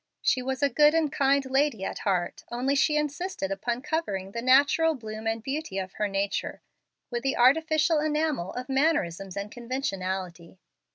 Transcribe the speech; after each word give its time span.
She 0.23 0.41
was 0.41 0.63
a 0.63 0.69
good 0.69 0.95
and 0.95 1.11
kind 1.11 1.45
lady 1.45 1.83
at 1.85 1.99
heart, 1.99 2.43
only 2.51 2.73
she 2.73 2.95
insisted 2.97 3.51
upon 3.51 3.83
covering 3.83 4.31
the 4.31 4.41
natural 4.41 4.95
bloom 4.95 5.27
and 5.27 5.43
beauty 5.43 5.77
of 5.77 5.93
her 5.93 6.07
nature 6.07 6.63
with 7.11 7.21
the 7.21 7.37
artificial 7.37 7.99
enamel 7.99 8.51
of 8.53 8.67
mannerism 8.67 9.29
and 9.35 9.51
conventionality. 9.51 10.57